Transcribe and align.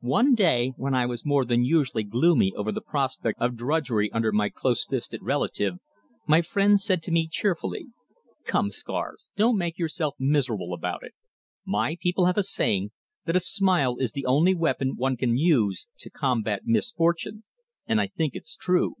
One 0.00 0.34
day, 0.34 0.72
when 0.76 0.92
I 0.92 1.06
was 1.06 1.24
more 1.24 1.44
than 1.44 1.64
usually 1.64 2.02
gloomy 2.02 2.52
over 2.56 2.72
the 2.72 2.80
prospect 2.80 3.40
of 3.40 3.54
drudgery 3.56 4.10
under 4.10 4.32
my 4.32 4.48
close 4.48 4.84
fisted 4.84 5.22
relative, 5.22 5.74
my 6.26 6.42
friend 6.42 6.80
said 6.80 7.00
to 7.04 7.12
me 7.12 7.28
cheerfully: 7.28 7.86
"Come, 8.42 8.72
Scars, 8.72 9.28
don't 9.36 9.56
make 9.56 9.78
yourself 9.78 10.16
miserable 10.18 10.74
about 10.74 11.04
it. 11.04 11.12
My 11.64 11.96
people 12.00 12.26
have 12.26 12.36
a 12.38 12.42
saying 12.42 12.90
that 13.24 13.36
a 13.36 13.38
smile 13.38 13.98
is 13.98 14.10
the 14.10 14.26
only 14.26 14.52
weapon 14.52 14.96
one 14.96 15.16
can 15.16 15.36
use 15.36 15.86
to 16.00 16.10
combat 16.10 16.62
misfortune, 16.66 17.44
and 17.86 18.00
I 18.00 18.08
think 18.08 18.34
it's 18.34 18.56
true. 18.56 18.96